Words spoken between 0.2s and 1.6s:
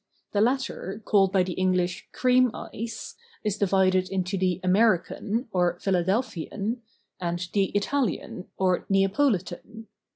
The latter, called by the